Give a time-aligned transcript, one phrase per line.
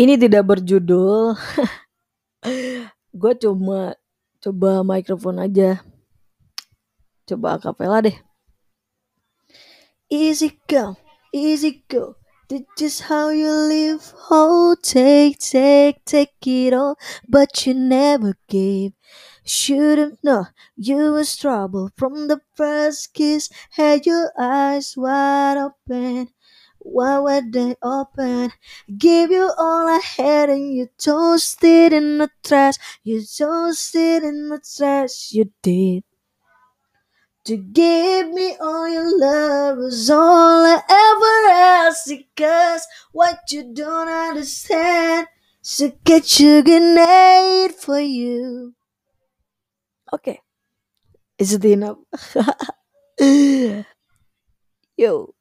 [0.00, 1.36] Ini tidak berjudul.
[3.20, 3.92] Gue cuma
[4.40, 5.84] coba mikrofon aja.
[7.28, 8.16] Coba akapela deh.
[10.08, 10.96] Easy go,
[11.36, 12.16] easy go.
[12.48, 14.16] That's just how you live.
[14.32, 16.96] Oh, take, take, take it all,
[17.28, 18.96] but you never gave.
[19.44, 20.48] Should've known
[20.80, 23.52] you was trouble from the first kiss.
[23.76, 26.32] Had your eyes wide open.
[26.80, 28.52] Why were they open?
[28.98, 32.76] Gave you all I had and you tossed it in the trash.
[33.04, 35.32] You tossed it in the trash.
[35.32, 36.04] You did.
[37.44, 42.08] To give me all your love was all I ever asked.
[42.08, 45.26] Because what you don't understand
[45.62, 48.74] is a get you grenade for you.
[50.12, 50.40] Okay.
[51.38, 51.98] Is it enough?
[54.96, 55.34] Yo.